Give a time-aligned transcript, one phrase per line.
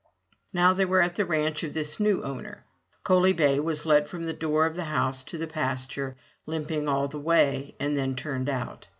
[0.51, 2.65] Now they were at the ranch of this new owner.
[3.03, 6.15] Coaly bay was led from the door of the house to the pasture,
[6.47, 8.87] limping all the way, and then turned out.